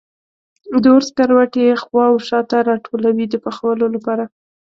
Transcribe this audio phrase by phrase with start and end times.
[0.83, 4.23] د اور سکروټي یې خوا و شا ته راټولوي د پخولو لپاره.